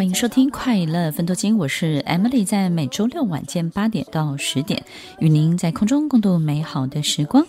[0.00, 4.82] 欢迎收听《快乐分多金》，我是 Emily，在每周六晚间八点到十点，
[5.18, 7.46] 与您在空中共度美好的时光。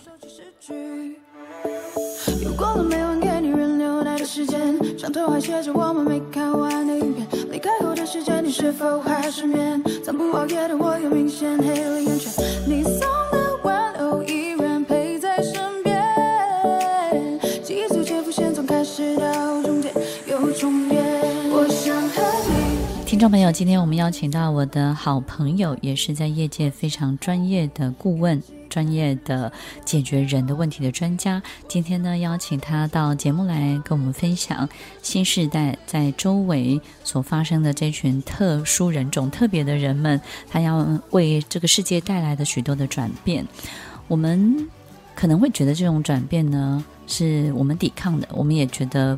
[8.42, 9.82] 你是否还失眠？
[10.04, 12.30] 从不熬夜的我有明显黑了眼圈。
[12.68, 13.00] 你送
[13.32, 13.41] 的
[23.22, 29.52] 众朋友，今天我们邀请到我的好朋友，也是在业界非常专业的顾问、专业的
[29.84, 31.40] 解决人的问题的专家。
[31.68, 34.68] 今天呢，邀请他到节目来跟我们分享
[35.02, 43.46] 新时代在周围所发生的这群特殊人种、特别的人们，他要为这个世界带来的许多的转变。
[44.08, 44.68] 我们
[45.14, 49.16] 可能会觉得这种转变呢，是我们抵抗的，我们也觉得。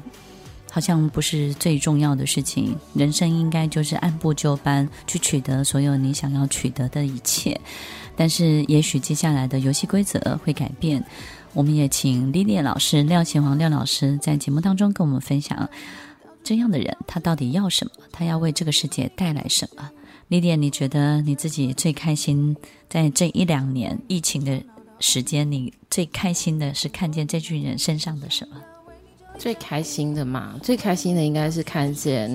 [0.74, 7.60] 好像不是最重要的事情，人生应该就是按部就班去取得所有你想要取得的一切。
[8.16, 11.04] 但是，也许接下来的游戏规则会改变。
[11.52, 15.70] 我们也请 Lily 老师廖贤煌廖老师在节目当中跟我们分享，
[16.42, 17.92] 这样的人他到底要什么？
[18.10, 19.88] 他要为这个世界带来什么
[20.28, 22.56] ？Lily，你觉得你自己最开心
[22.88, 24.60] 在这一两年疫情的
[24.98, 28.56] 时间，你最开心的是看见这群人身上的什么？
[29.38, 32.30] 最开心的嘛，最开心的应该是看见，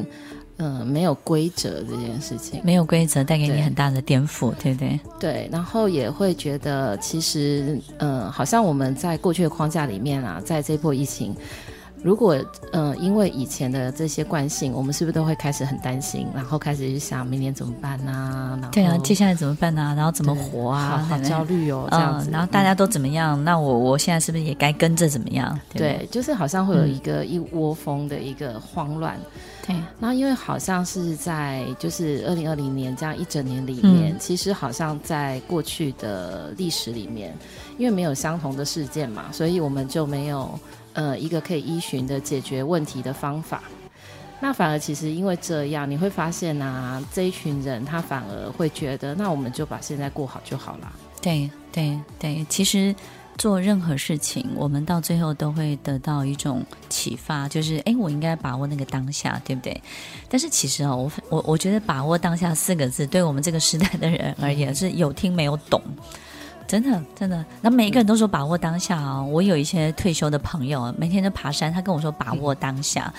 [0.57, 2.61] 嗯、呃，没有规则这件事情。
[2.63, 4.99] 没有规则带给你很大的颠覆，对，对不对？
[5.19, 11.35] 对，然后也会觉得，其实，嗯、呃，好像我们在过去的框架里面啊，在这波疫情。
[12.01, 12.37] 如果
[12.71, 18.57] 呃，因为以前的这些惯性，我们是不是都会开始很担心，然后开始去想明年怎么办啊？
[18.61, 19.93] 然后对啊，接下来怎么办啊？
[19.95, 21.03] 然后怎么活啊？
[21.07, 22.31] 好，好焦虑哦，这样子、嗯。
[22.31, 23.39] 然后大家都怎么样？
[23.39, 25.59] 嗯、那我我现在是不是也该跟着怎么样？
[25.73, 29.17] 对，对，就是好像会有一个一窝蜂的一个慌乱。
[29.67, 37.35] 对、嗯，然后因为好像是在就是二零二零年这样一整年里面、嗯，其实好像在过去的历史里面，
[37.79, 40.59] 因为没有相同的事件嘛，所以我们就没有。
[40.93, 43.61] 呃，一个可以依循的解决问题的方法，
[44.41, 50.91] 那反而其实因为这样，你会发现啊，这一群人他反而会觉得，那我们就把现在过好就好了。
[51.21, 52.93] 对对对，其实
[53.37, 59.81] 做任何事情，我们到最后都会得到一种启发，就是哎，我应该把握那个当下，对不对？
[60.27, 65.81] 但是其实哦，我我我觉得把握当下四个字，对我们这个时代的人而言是有听没有懂。
[66.69, 69.25] 真的，真的，那每一个人都说把握当下啊、哦！
[69.25, 73.11] 我有一些退休的朋友，每天都爬山，他跟我说把握当下，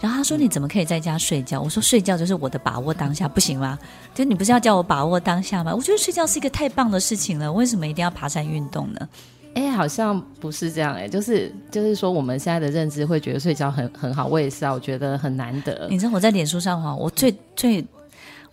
[0.00, 1.60] 然后他说你怎么可以在家睡觉？
[1.60, 3.78] 我说睡觉就是我的把握当下，不行吗？
[4.14, 5.74] 就你不是要叫我把握当下吗？
[5.74, 9.08] 我觉得睡觉是一个太棒的事情了，为什么一定要爬山运动呢？
[9.54, 15.88] 哎，好像不是这样哎，就是就是说我们现在的认知会觉得睡觉很很好，我也是啊，我觉得很难得。
[15.90, 17.84] 你知道我在脸书上哈，我最最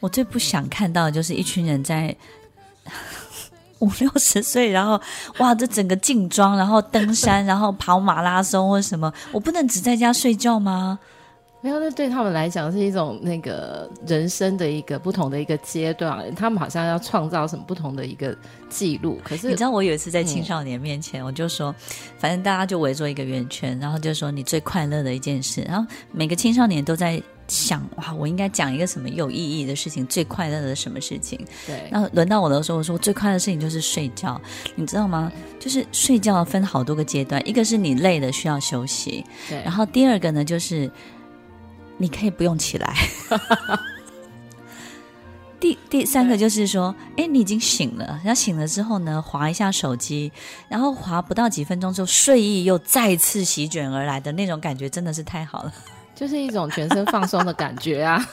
[0.02, 2.14] 我最不想看到的就是一群人在。
[3.82, 5.00] 五六十岁，然后
[5.38, 10.98] 哇，这整个劲装，然后登山，然后跑马拉松或什么，我不能只在家睡觉吗？
[11.64, 18.36] 没有，那对他们来讲是一种那个人生的一个不同的一个阶段，他们好像要创造什么不同的一个
[18.68, 19.20] 记录。
[19.24, 21.76] 可是你知道，我有一次在青少年面前，嗯、我就说，
[22.18, 27.22] 反正大家就围坐一个圆圈，然后就说你最快乐的一件事，然后每个青少年都在。
[27.52, 31.38] 想哇，我应该讲一个什么有意义的事情，最快乐的什么事情？
[31.68, 31.86] 对。
[31.92, 34.40] 那轮到我的时候，我说最快乐的事情就是睡觉，
[34.76, 35.30] 你知道吗？
[35.60, 39.62] 就是睡觉分好多个阶段，一个是你累了需要休息，对。
[39.64, 40.90] 然后第二个呢，就是
[41.98, 42.96] 你可以不用起来。
[45.60, 50.32] 第第三个就是说，哎，你已经醒了，然后醒了之后呢，划一下手机，
[50.70, 55.74] 然后划不到几分钟之后，睡意又再次席卷而来的那种感觉，真的是太好了。
[56.22, 58.24] 就是一种全身放松的感觉啊，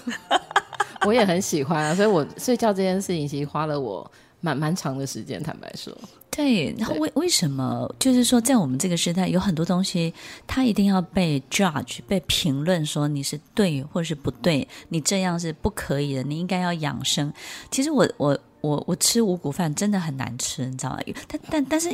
[1.07, 4.09] 我也很喜欢啊，所以我睡觉这件事情其实花了我
[4.43, 5.91] 蛮蛮长的时间，坦白说。
[6.31, 10.13] 对，然后为为什么就是说，在我们这个时代，有很多东西
[10.47, 17.33] 它一定要被 judge、被评论，说你是对或是不对，你这样是不可以的，你应该要养生。
[17.71, 20.99] 其实我我我我吃五谷饭真的很难吃，你知道吗？
[21.27, 21.89] 但但但是。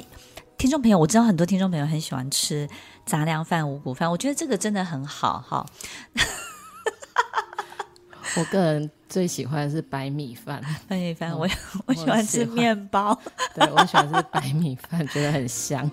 [0.57, 2.69] 听众朋友，我知道很多听众朋友很喜欢吃
[3.05, 5.67] 杂粮饭、五谷饭，我觉得这个真的很好哈。
[8.37, 11.47] 我个人最喜欢的是白米饭， 白米饭我
[11.87, 13.19] 我喜欢吃面包，
[13.55, 15.91] 对，我喜欢吃白米饭，觉得很香。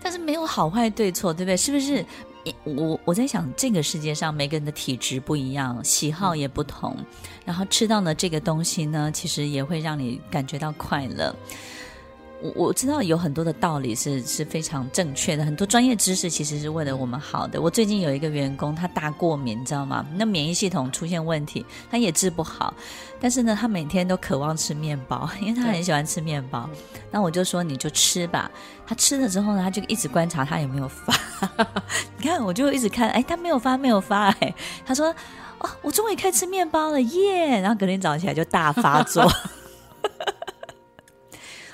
[0.00, 1.56] 但是没有好坏对错，对不对？
[1.56, 2.04] 是不是？
[2.64, 7.04] 我我在想，这个世界上每个人的体质不一样，喜好也不同，嗯、
[7.44, 11.34] 然后吃到的这个东西呢，其实也会让你感觉到快乐。
[12.40, 17.60] 我我知道有很多的道理是是非常正确的，很多专业知识其实是为了我们好的。
[17.60, 20.06] 我最近有一个员工，他大过敏，你知道吗？
[20.14, 22.72] 那免疫系统出现问题，他也治不好。
[23.20, 26.70] 但是呢，他每天都渴望吃面包，因为他很喜欢吃面包。
[27.10, 28.48] 那我就说你就吃吧。
[28.86, 31.12] 他吃了之后呢，他就一直观察他有没有发。
[32.16, 34.28] 你看，我就一直看，哎，他没有发，没有发。
[34.40, 34.54] 哎，
[34.86, 35.08] 他说，
[35.58, 37.60] 哦，我终于可以吃面包了耶！
[37.60, 39.28] 然后隔天早上起来就大发作。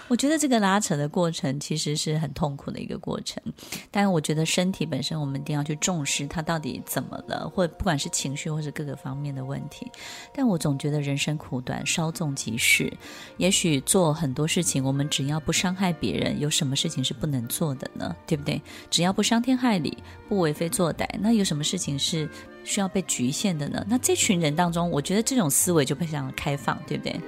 [0.08, 3.42] 我觉得这个拉扯的过程其实是很痛苦的一个过程，
[3.90, 9.90] 但我觉得身体本身我们一定要去重视它到底怎么了，或不管是情绪或是各个方面的问题。
[10.34, 12.92] 但我总觉得人生苦短，稍纵即逝。
[13.38, 18.14] 也许做很多事情，我们只要不伤害别人，有什么事情是不能做的呢？
[18.26, 18.60] 对不对？
[18.90, 19.96] 只要不伤天害理，
[20.28, 22.28] 不为非作歹，那有什么事情是
[22.64, 23.84] 需要被局限的呢？
[23.88, 27.20] 那这群人当中，我觉得这种思维就非常的开放，对不对？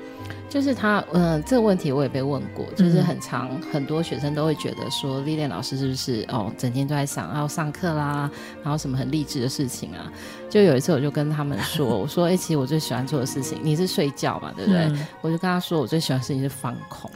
[0.48, 8.30] 就是他，嗯、呃，这个问题我也被问过，就是很长，很多学生都会觉得说，历练老师是不是哦，整天都在想要上课啦，
[8.62, 10.10] 然后什么很励志的事情啊？
[10.48, 14.84] 就有一次我就跟他们说， 我说，哎、欸，其实我最喜欢做的事情，你是睡觉嘛，对不对？
[14.84, 17.10] 嗯、我就跟他说，我最喜欢的事情是放空，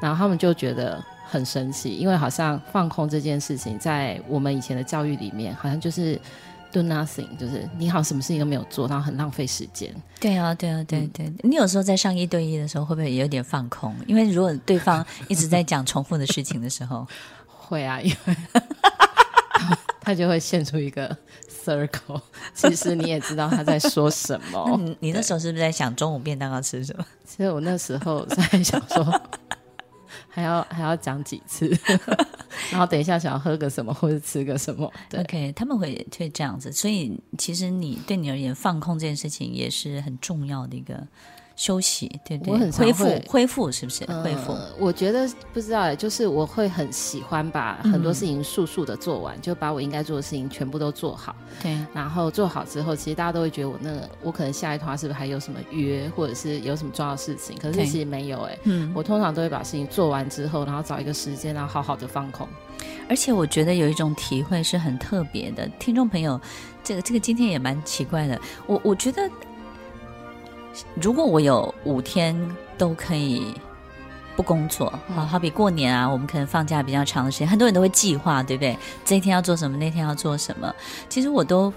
[0.00, 6.18] 然后他们就觉得很神奇，因为好像放空这件事情，在我们以前的教育里面，好像就是。
[6.72, 9.94] Do nothing，就是你好，什么事情都没有做，然后很浪费时间。
[10.18, 11.30] 对啊，对啊，对对。
[11.42, 13.94] 你有时候在上一对一的时候，会不会有点放空？
[14.06, 17.06] 因为如果对方一直在讲重复的事情的时候，
[17.46, 18.36] 会啊，因为
[20.00, 21.14] 他就会现出一个
[21.64, 22.20] circle。
[22.54, 24.80] 其实你也知道他在说什么。
[24.98, 27.04] 你那时候是不是在想中午便当要吃什么？
[27.26, 29.22] 其实我那时候在想说。
[30.34, 31.68] 还要还要讲几次，
[32.72, 41.06] 然后等一下想要喝个什么或者吃个什么？OK，他们会会这样子，所以其实你对你而言，放空这件事情也是很重要的一个。
[41.56, 44.04] 休息，对对，恢复恢复是不是？
[44.22, 51.34] 恢复、呃，我觉得不知道哎，就是我会很喜欢把很多事情速速的做完，嗯、就把我应该做的事情全部都做好。
[51.62, 57.56] 对，然后做好之后，其实大家都会觉得我那个，我可能下一趟是不是还有什么约，或者是有什么重要的事情？
[57.58, 62.48] 可是其实没有哎，嗯，我通常都会把事情做完之后，然后找一个时间，然后好好的放空。
[63.08, 66.40] 而且我觉得有一种体会是很特别的，听众朋友，
[66.82, 69.30] 这个这个今天也蛮奇怪的，我我觉得。
[70.94, 72.34] 如果我有五天
[72.78, 73.54] 都可以
[74.34, 78.76] 不工作，好好比过年啊，我们可能放假比较长的时间，很多人都会计划，对不对？
[79.04, 80.74] 这一天要做什么，那天要做什么。
[81.08, 81.72] 其实我都，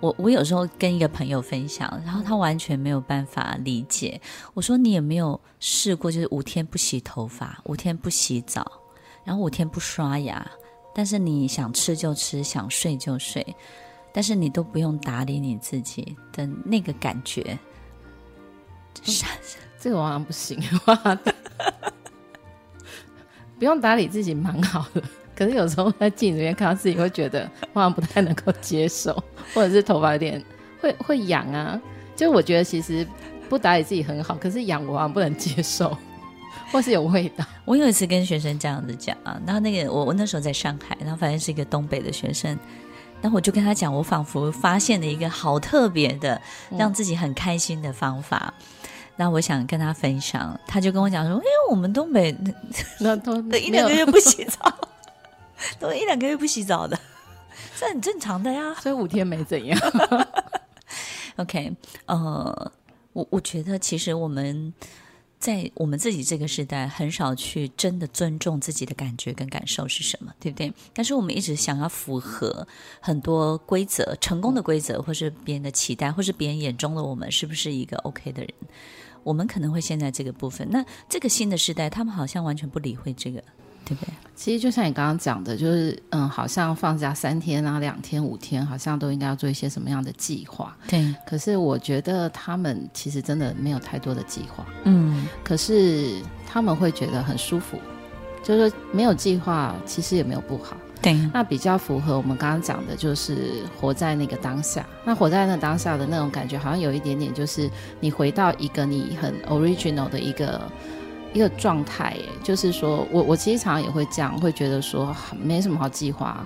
[0.00, 4.20] 我我有时候跟一个朋友分享，然后他完全没有办法理解。
[4.54, 8.66] 我说你有没有试过，就是五天不洗头发，五天不洗澡，
[9.22, 10.44] 然后五天不刷牙，
[10.92, 13.46] 但是你想吃就吃，想睡就睡，
[14.12, 17.56] 但是你都不用打理你自己的那个感觉。
[19.02, 19.24] 是，
[19.78, 20.60] 这个我好像不行，
[23.58, 25.02] 不用打理自己蛮好的。
[25.34, 29.12] 可是有时候在镜子里面看到自己，会觉得好像不太能够接受，
[29.54, 30.42] 或者是头发有点
[30.80, 31.80] 会会痒啊。
[32.14, 33.06] 就我觉得其实
[33.48, 35.96] 不打理自己很好，可是痒我好像不能接受，
[36.70, 37.44] 或是有味道。
[37.64, 42.58] 我有一次跟学生这样子讲啊，然后那个我我那时候在上海，然后反正是一个东北的学生。
[43.22, 46.40] 然后我就跟他讲，我仿佛发现了一个好特别的，
[46.70, 48.52] 让自己很开心的方法。
[49.20, 52.34] 那、嗯、我想跟他分享，他就跟我讲说：“哎，我们东北
[53.00, 54.74] 那 都一两个月不洗澡，
[55.78, 56.98] 都一两个月不洗澡的，
[57.78, 58.74] 这很正常的呀。
[58.80, 59.78] 所以五天没怎样。
[61.36, 61.70] ”OK，
[62.06, 62.72] 呃，
[63.12, 64.72] 我我觉得其实我们。
[65.38, 70.70] 在我们自己这个时代，很少去真的尊重自己的感觉跟感受是什么，对不对？
[70.92, 72.68] 但是我们一直想要符合
[73.00, 78.52] 很多规则，成功的规则，或是别人的期待，或是别人眼中的我们是不是一个 OK 的人？
[79.22, 80.66] 我们可能会陷在这个部分。
[80.70, 83.42] 那这个新的时代，他们好像完全不理会这个。
[83.82, 84.12] 对不对？
[84.36, 90.76] 其实就像你刚刚讲的，就是嗯，好像放假三天啊、两天、五天，好像都应该要做一些什么样的计划。
[90.86, 91.12] 对。
[91.26, 94.64] 可是我觉得他们其实真的没有太多的计划。
[94.84, 95.26] 嗯。
[95.42, 97.80] 可是他们会觉得很舒服，
[98.44, 100.76] 就是没有计划，其实也没有不好。
[101.02, 101.18] 对。
[101.32, 104.84] 那比较符合我们刚刚讲的，就是活在那个当下。
[105.04, 110.60] 那活在那当下的那种感觉，好像有一点点，就是你回到一个你很 original 的一个。
[111.32, 116.44] 一个状态，哎，就是说我我其实常常也会这样，会觉得说没什么好计划。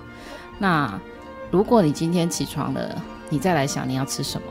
[0.59, 1.01] 那
[1.49, 4.47] 如果你今天起床了，你再来想你要吃什么，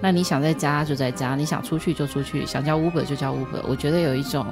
[0.00, 3.60] 那你想在家就在家，你想出去就出去，想叫 Uber 就叫 Uber。
[3.66, 4.46] 我觉得有一种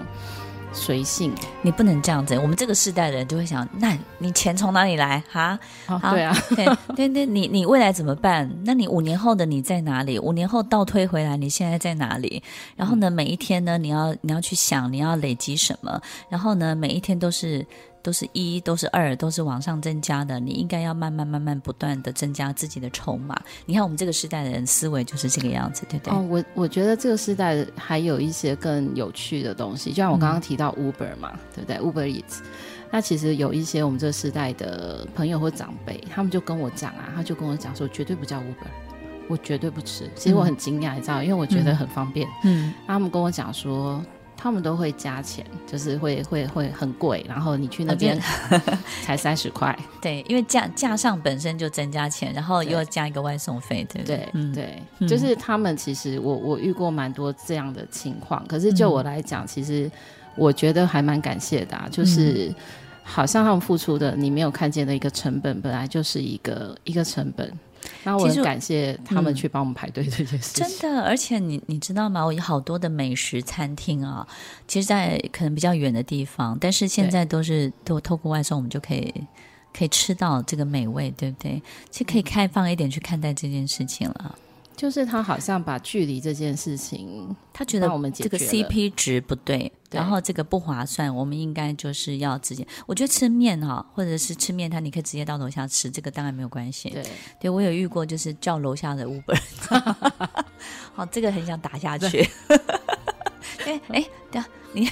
[0.72, 2.34] 随性，你不能这样子。
[2.38, 5.22] 我们这个世代的人就会想，那你钱从哪里来？
[5.30, 8.50] 哈，哦、对啊，对对对，你你未来怎么办？
[8.64, 10.18] 那你五年后的你在哪里？
[10.18, 12.42] 五年后倒推回来，你现在在哪里？
[12.76, 16.00] 然后呢，每一天呢，你要你要去想，你要累积什么？
[16.28, 17.66] 然后呢，每一天都是。
[18.02, 20.38] 都是一，都是二，都是往上增加的。
[20.40, 23.36] 你应该要慢慢、慢慢、不断的增加自己的筹码。
[23.66, 26.14] 你看，我们这个时代的人思维就是这个样子，对不对？
[26.14, 32.40] 哦，我我觉得这个时代还有一些更有趣的东西，就像我刚刚提到 Uber 嘛，嗯、对不对？Uber Eats，
[32.90, 38.70] 那其实有一些我们这个时代的朋友或长辈，他们就跟我讲啊，他就跟我讲说，绝对不叫 Uber，
[39.28, 40.08] 我绝对不吃。
[40.14, 42.28] 其实我很惊讶，你知道，因为我觉得很方便。
[42.44, 44.02] 嗯，他们跟我讲说。
[44.40, 48.16] 他们都会加钱，就是会会会很贵，然后你去那边
[49.02, 49.76] 才三十块。
[50.00, 54.16] 对，因为架架上本身就增加钱，然后又要加一个外送费，对不对？
[54.16, 59.90] 对，嗯、对，就是他们其实我我遇过蛮多这样的情况，可是就我来讲，嗯、其实
[60.36, 62.54] 我觉得还蛮感谢的、啊，就是
[63.02, 67.52] 好像他们付出的你没有看见的一个成本，本来就是一个一个成本。
[68.04, 70.64] 那我很感谢他们去帮我们排队这件事情。
[70.64, 72.24] 真的，而且你你知道吗？
[72.24, 74.26] 我有好多的美食餐厅啊，
[74.66, 79.12] 其实，在可能比较远的地方，但是现在都是都透过外送，我们就可以
[79.76, 81.62] 可以吃到这个美味，对不对？
[81.90, 84.38] 其实可以开放一点去看待这件事情了。
[84.78, 92.64] 就是他好像把距离这件事情，他觉得我们这个 CP 值不对，然后这个不划算，我们应该就是要直接。
[92.86, 96.90] 我觉得吃面哈，或者是吃面摊，你可以直接到楼下吃，这个当然没有关系。
[96.90, 97.04] 对，
[97.40, 99.94] 对我有遇过，就是叫楼下的 Uber，
[100.94, 102.28] 好，这个很想打下去。
[103.66, 104.88] 哎哎， 对啊，你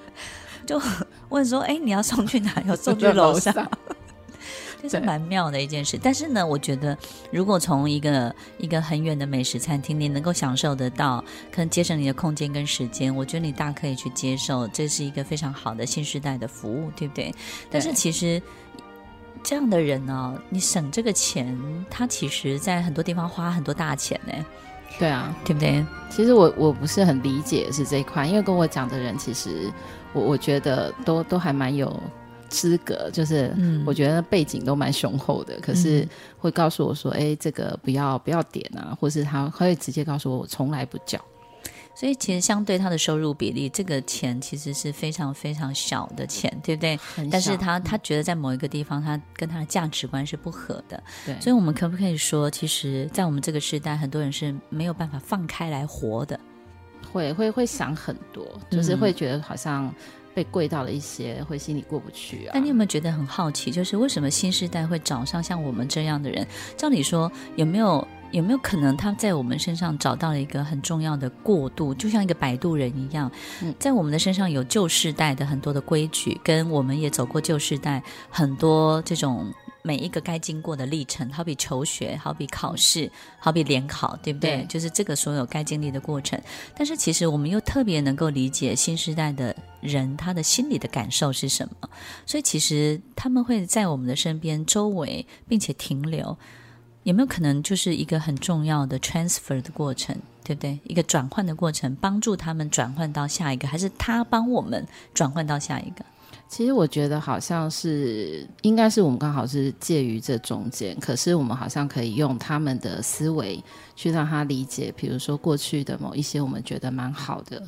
[0.64, 0.80] 就
[1.28, 2.50] 问说，哎，你要送去哪？
[2.66, 3.54] 要送去楼上。
[4.82, 6.96] 这是蛮妙的一件事，但是呢，我觉得
[7.30, 11.22] 如果从一个一个很远的美食餐厅，你能够享受得到，
[11.52, 17.30] 可能节省你的空间跟时间，我觉得你大可以去接受，这是一个非常好的新时代的服务，对不对？
[17.30, 17.34] 对，
[17.70, 18.40] 但是其实
[19.42, 21.56] 这样的人呢、哦，你省这个钱，
[21.90, 24.32] 他其实在很多地方花很多大钱呢。
[24.98, 25.84] 对啊，对不对？
[26.10, 29.70] 其实我我不是很理解是这一块，因为跟我讲的人，其实
[30.12, 31.94] 我我觉得都都还蛮有。
[32.50, 33.54] 资格就是，
[33.86, 41.18] 我觉得背景都蛮雄厚的，嗯、可是会告诉我说：“哎，这个不要不要点啊！”或是他会直接告诉我：“我从来不叫。”
[41.94, 46.98] 所以其实相对他的收入比例，这个钱其实是非常非常小的钱，对不对？
[47.30, 51.02] 但是他他觉得在某一个地方，他跟他的价值观是不合的。
[51.26, 56.40] 对，所以我们可不可以说，其实，在我们这个时代，很多人是没有办法放开来活的，
[57.12, 59.92] 会会会想很多，就是会觉得好像。
[60.34, 62.50] 被贵到了一些，会心里过不去啊。
[62.54, 66.46] 但你有没有觉得很好奇，就是为什么新时代会找上像我们这样的人？
[66.76, 73.30] 照理说，有没有有没有可能他在我们身上找到了一个很重要的过渡，就像一个摆渡人一样，
[73.78, 79.52] 在我们的身上有旧时代的很多的规矩，跟我们也走过旧时代很多这种。
[79.82, 84.58] 每一个该经过的历程，好比求学，好比考试，好比联考，对不对？
[84.58, 86.40] 对，就是这个所有该经历的过程。
[86.76, 91.88] 但是其实我们又特别能够理解新时代的人他的心里的感受是什么，
[92.26, 96.36] 所以其实他们会在我们的身边周围，并且停留。
[97.04, 100.78] 有没有可能就是一个很重要的 transfer 的过程，对不对？
[100.84, 106.04] 一个转换的过程，帮助他们转换到下一个，还是他帮我们转换到下一个？
[106.50, 113.62] 其实我觉得好像是，应该是我们刚好是介于这中间，可是我们好像可以用他们的思维
[113.94, 117.62] 去让他理解，比如说过去的某一些我们觉得蛮好的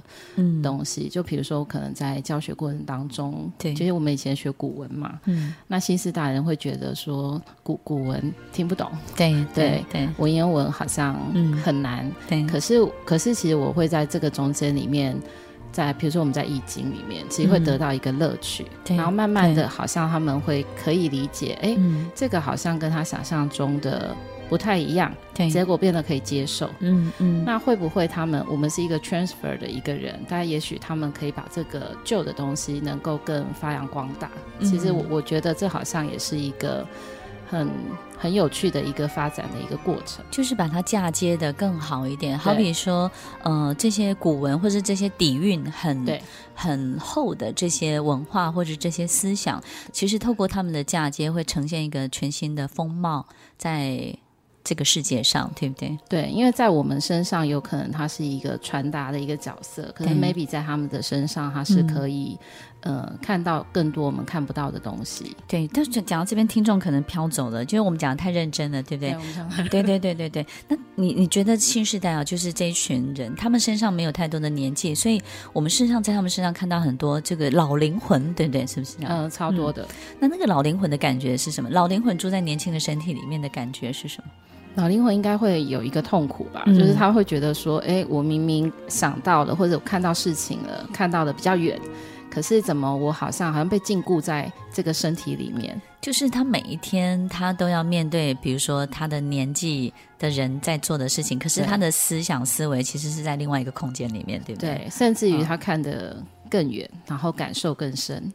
[0.61, 11.17] 东西，嗯、就比如说可能在教学过程当中，对，就是我们以前学古文嘛，嗯，那新时代人会觉得说古古文听不懂， 对对对，文言文好像
[11.63, 15.17] 很难，嗯、对，可是可是其实我会在这个中间里面。
[15.73, 24.15] 在比如说我们在易经里面，其实会得到一个乐趣，嗯、然后慢慢的，好像他们会可以理解，哎、嗯，这个好像跟他想象中的
[24.49, 27.43] 不太一样，对，结果变得可以接受，嗯嗯。
[27.45, 34.31] 那会不会他们，我们是一个 transfer 的一个人，但也许他们可以把这个旧的东西能够更发扬光大。
[34.59, 36.87] 嗯、其实我我觉得这好像也是一个。
[37.53, 37.69] 很
[38.19, 42.39] 很有趣的一个发展的一个过程，就是把它嫁接的更好一点。
[42.39, 43.11] 好比说，
[43.43, 46.21] 呃，这些古文或者这些底蕴很
[46.55, 53.27] 很厚的这些文化或者这些思想，其实透过他们的嫁接，会呈现一个全新的风貌
[53.59, 54.17] 在
[54.65, 55.99] 这个世界上，对不对？
[56.09, 62.39] 对，因为在我们身上有可能它是一个传达的一个角色，可能 maybe 在他们的身上，它是可以。
[62.83, 65.37] 呃，看到更多我们看不到的东西。
[65.49, 69.69] 对，但是讲到这边，听众可能飘走了，就是我们讲的太认真了，对不对？
[69.71, 70.47] 对对对对对。
[70.69, 75.21] 那你你觉得新时代啊，就是这一群人，他们身上没有太多的年纪，所以
[75.53, 78.67] 我们事实上在他们身上看到很多这个老灵魂，对不对？
[78.67, 78.97] 是不是？
[79.01, 80.17] 嗯、呃，超多的、嗯。
[80.21, 81.71] 那那个老灵魂的感觉是什么？
[81.71, 84.31] 老灵魂住在年轻的身体里面的感觉是什么？
[84.75, 91.79] 老灵魂应该会有一个痛苦吧，嗯、就是他会觉得说，哎，我明明想到了，或者我看到事情了，看到的比较远，
[92.33, 95.79] 可是怎么我好像好像被禁锢在这个身体里面？
[96.01, 104.77] 就是他每一天他都要面对，比如说他的年纪的人在做的事情，可是他的思想思维其实是在另外一个空间里面，对不对？
[104.77, 108.33] 对，甚至于他看得更远，哦、然后感受更深。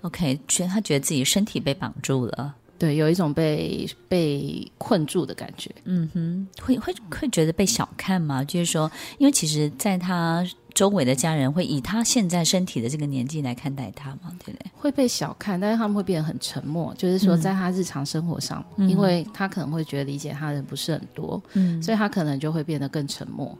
[0.00, 2.52] OK，觉他觉得自己身体被绑住了。
[2.78, 5.70] 对，有一种被被困住的感觉。
[5.84, 8.44] 嗯哼，会会会觉得被小看吗？
[8.44, 14.70] 就是说，因为其实，在他周围的家人会以他现在身体的这个年纪来看待他嘛，对不对？
[14.74, 16.94] 会被小看，但是他们会变得很沉默。
[16.98, 23.56] 就是说，在他日常生活上，嗯、因为他可能会觉得理解他的人不是很多，嗯，所以他可能就会变得更沉默。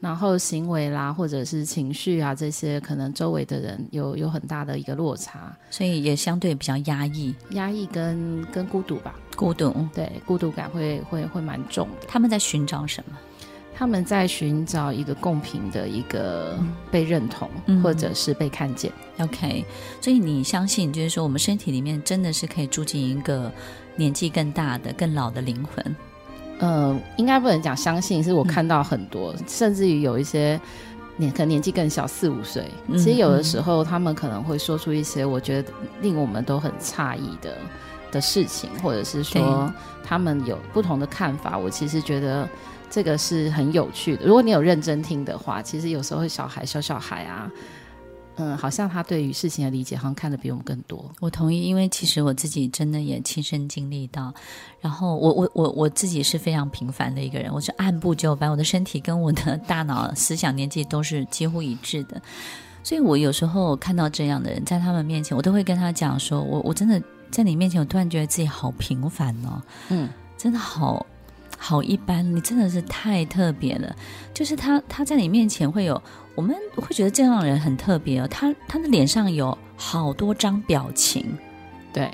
[0.00, 12.06] 然后行为啦，或者是情绪啊，这些可能周围的人有有很大的一个落差，所以也相对比较压抑，压抑跟跟孤独吧，孤独，对，孤独感会会会蛮重的。
[12.06, 13.18] 他们在寻找什么？
[13.74, 16.58] 他们在寻找一个共平的一个
[16.90, 18.92] 被认同，嗯、或者是被看见。
[19.18, 19.64] OK，
[20.00, 23.52] 所以你相信，就是说，我们身体里面真的是可以住进一个
[23.94, 25.96] 年纪更大的、更老的灵魂。
[26.58, 30.60] 呃，应该不能讲相信，是我看到很多，嗯、甚至于有一些
[31.16, 32.64] 年可能年纪更小，四五岁。
[32.88, 37.56] 嗯、其实有的时候，他们可能会说出一些我觉得令我们都很诧异的
[38.10, 39.72] 的事情，或者是说
[40.04, 41.56] 他们有不同的看法。
[41.56, 42.48] 我其实觉得
[42.90, 44.26] 这个是很有趣的。
[44.26, 47.50] 如果你有认真听的话，其实有时候小孩小小孩啊。
[48.38, 51.10] 嗯，好像他对于事情的理解好像看得比我们更多。
[51.20, 54.32] 我同意，因为其实我自己真的也亲身经历到。
[54.80, 62.22] 然后我我我我自己是非常平凡的一个人，我是按部就班，我的身体跟我的大脑思想年纪都是几乎一致的。
[62.84, 71.04] 所以我有时候看到这样的人，在他们面前，我都会跟他讲说：“我我真的在你面前，我突然觉得自己好平凡哦，嗯，真的好
[71.58, 73.94] 好一般，你真的是太特别了。”
[74.32, 76.00] 就是他他在你面前会有。
[76.38, 81.36] 我们会觉得这样的人很特别哦，他他的脸上有好多张表情，
[81.92, 82.08] 对，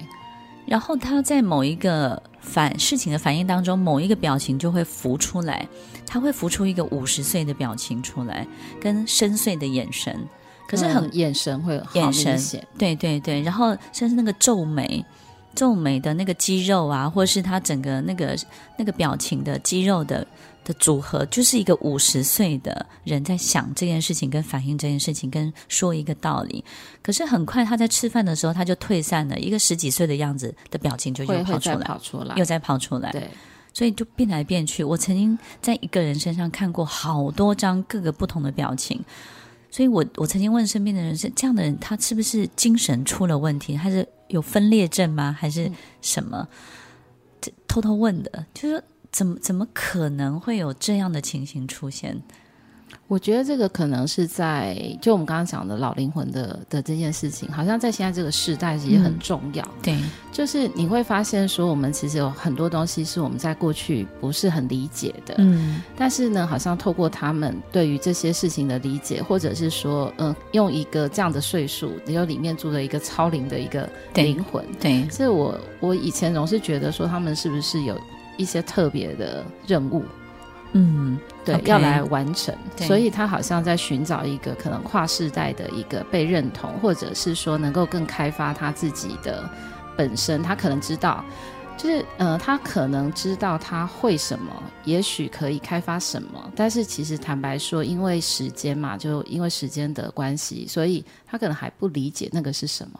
[0.65, 5.69] 然后他在某一个反事情的反应当中，某一个表情就会浮出来，
[6.07, 8.47] 他会浮出一个五十岁的表情出来，
[8.81, 10.19] 跟深邃的眼神，
[10.67, 12.41] 可是很、嗯、眼神会眼神，
[12.79, 15.05] 对对对，然后甚至那个皱眉，
[15.55, 18.37] 皱眉的那个肌肉啊，或是他整个那个
[18.77, 20.27] 那个表情的肌肉的。
[20.67, 26.65] 的组合就是一个五十岁的人在想这件事情，跟反映这件事情，跟说一个道理。
[27.03, 33.13] 可是很快他在吃饭的时候，他就退散了，一个十几岁的样子的表情就又跑出来，跑出来，又再跑出来。
[33.13, 33.29] 对，
[33.75, 34.83] 所以就变来变去。
[34.83, 38.99] 我曾经在一个人身上看过好多张各个不同的表情，
[39.75, 45.35] 所以我我曾经问身边的人是这样的人，他是不是精神出了问题，还是有分裂症吗？
[45.37, 45.69] 还是
[46.01, 46.47] 什么？
[47.41, 48.85] 这偷偷问的，就是。
[49.15, 52.21] 怎么怎么可能会有这样的情形出现？
[53.07, 59.63] 我觉得这个可能是在就我们刚刚讲的老灵魂的的这件事情，好像在现在这个时代也很重要。
[59.63, 59.99] 嗯、对，
[60.33, 65.35] 就是你会发现说，我们其实有很多东西是我们在过去不是很理解的。
[65.39, 74.65] 嗯，但是呢，好像透过他们对于这些事情的理解，或者是说，嗯、呃，用一个这样的岁数，只有里面住了一个超龄的一个灵魂。
[74.81, 77.99] 对，对，所以我我以前总是觉得说，他们是不是有。
[78.37, 80.03] 一些特别的任务，
[80.77, 89.49] 嗯，对要来完成，所以他好像在寻找一个可能跨世代的一个被认同，或者是说能够更开发他自己的
[89.97, 90.43] 本身。
[90.43, 91.25] 他可能知道，
[91.79, 94.53] 就是呃，他可能知道他会什么，
[94.85, 102.99] 也许可以开发什么，但是其实坦白说，因为时间嘛，就因为时间的关系，所以他可能还不理解那个是什么。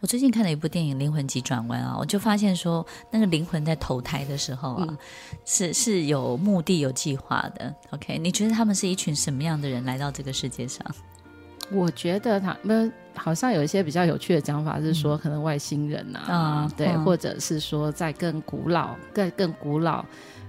[0.00, 4.98] 我最近看了一部电影《灵魂急转弯》啊，我就发现说，那个灵魂在投胎的时候啊，嗯、
[5.44, 7.74] 是是有目的、有计划的。
[7.90, 10.84] OK，你觉得他们是一群什么样的人来到这个世界上？
[11.72, 20.04] 我觉得他们好像有一些比较有趣的讲法，是说可能外星人啊，嗯、对，嗯、或者是说在更古老、更更古老、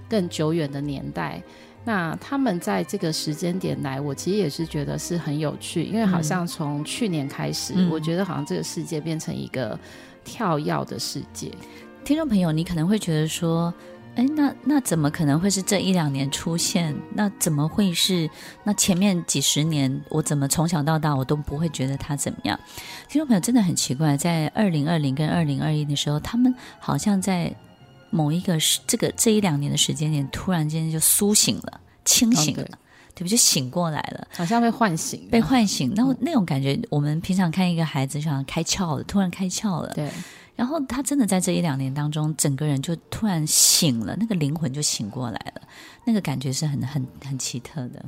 [0.08, 1.42] 更久远的年代。
[1.86, 9.78] 那他们在这个时间点来，我其实也是觉得是很有趣，因为好像从去年开始，嗯、我觉得好像这个世界变成一个
[10.24, 11.48] 跳跃的世界。
[12.04, 13.72] 听众朋友，你可能会觉得说，
[14.16, 16.92] 哎，那那怎么可能会是这一两年出现？
[17.14, 18.28] 那怎么会是？
[18.64, 22.58] 那前面几十年，我怎么从小到大我都不会觉得他怎么样？
[23.08, 27.54] 听众朋友真的很奇怪，在二零二零跟二零二一的时候，他们好像在
[28.16, 32.76] 某一个时这个这一两年的时间点，突然间就苏醒了，清醒了，哦、对，
[33.16, 33.28] 对不？
[33.28, 35.92] 就醒过来了，好像被唤醒，被唤醒。
[35.94, 40.10] 那那种感觉，我们平常看一个孩子，就像开窍了，突然开窍了，对。
[40.56, 45.60] 然后他真的在这一两年当中，整个人就突然醒了，那个灵魂就醒过来了，
[46.06, 48.02] 那个感觉是很很很奇特的。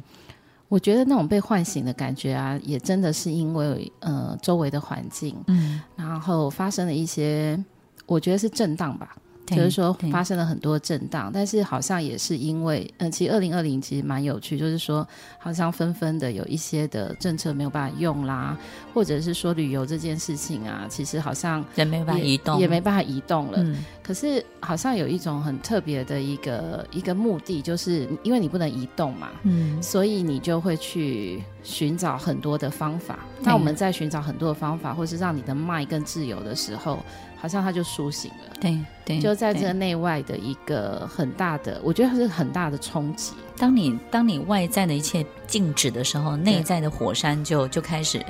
[0.69, 7.63] 我觉得那种被唤醒的感觉啊，也真的是因为呃周围的环境，嗯，然后发生了一些，
[8.07, 9.17] 我觉得是震荡吧。
[9.57, 15.07] 就是说发生了很多震荡，但是好像也是因为，嗯，其实二零二零其实蛮有趣，就是说
[15.39, 18.57] 好像纷纷的有一些的政策没有办法用啦，
[18.93, 23.59] 或者是说旅游这件事情啊，其实好像也没办法移动，也没办法移动了。
[23.63, 33.19] 嗯，可是好像有一种很特别的一个一个目的，就是因为你不能移动嘛，嗯，所以你就会去寻找很多的方法。
[33.41, 36.99] 那我们在寻找很多的方法，或是让你的脉更自由的时候。
[37.41, 43.33] 好像他就苏醒了，对对，就在这内外的一个很大的，我觉得是很大的冲击。
[43.57, 48.25] 当你当你外在的一切静止的时候，内在的火山就就开始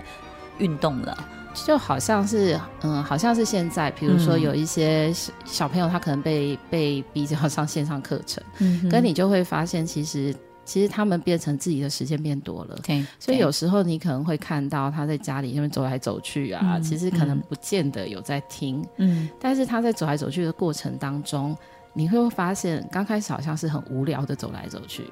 [0.59, 5.13] 运动了，就好像是嗯，好像是现在，比如说有一些
[5.45, 10.35] 小朋友，他可能被被逼着要上线上课程，嗯，跟你就会发现其实。
[10.69, 21.57] 其实他们变成自己的时间变多了，对，所以有时候你可能会看到他在家里那边走来走去啊，嗯、其实可能不见得有在听，嗯，但是他在走来走去的过程当中，
[21.95, 25.05] 你会发现刚开始好像是很无聊的走来走去，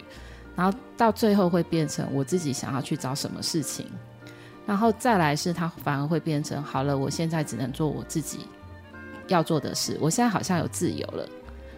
[0.54, 3.86] 然后到最后会变成我自己想要去找什么事情，
[4.66, 8.40] 然后再来是他反而会变成好了，我现在只能做我自己
[9.28, 11.26] 要做的事，我现在好像有自由了。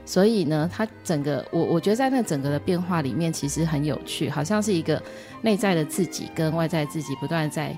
[0.09, 5.01] 所以呢，他整个我我觉得在那整个的变化里面，其实很有趣，好像是一个
[5.43, 7.77] 内在的自己跟外在自己不断在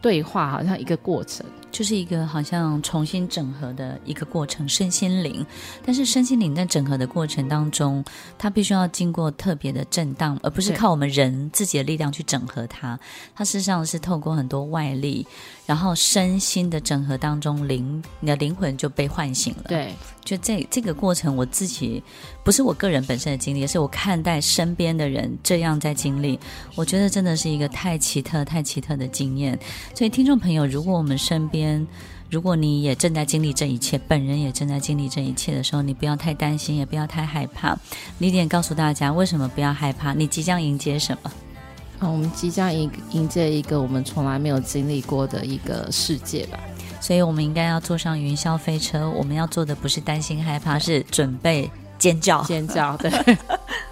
[0.00, 1.44] 对话，好像一个过程。
[1.72, 5.44] 就是一个好像重新整合的一个过程，身心灵。
[5.84, 8.04] 但是身心灵在整合的过程当中，
[8.38, 12.96] 它必须要经过特别的震荡，而不是靠我们人自己的力量去整合它。
[13.34, 15.26] 它事实上是透过很多外力，
[15.64, 19.64] 然后身心的整合当中，灵你的灵魂就被唤醒了。
[19.68, 22.02] 对，就这这个过程，我自己
[22.44, 26.38] 不是我个人本身的经历，也是我看待身边的人这样在经历。
[26.76, 29.58] 我觉得真的是一个太奇特、太奇特的经验。
[29.94, 31.61] 所以听众朋友，如果我们身边
[32.30, 37.76] 如果你也正在经历这一切，本人也正在经历这一切的时候，你不要太担心，也不要太害怕。
[38.18, 40.14] 李点告诉大家，为什么不要害怕？
[40.14, 41.30] 你即将迎接什么？
[41.98, 46.58] 啊，我们即将迎迎接一个我们从来没有经历过的一个世界吧。
[47.00, 49.10] 所以，我们应该要坐上云霄飞车。
[49.10, 52.96] 我们要做的不是担心害怕，是准备尖叫，尖叫。
[52.96, 53.10] 对。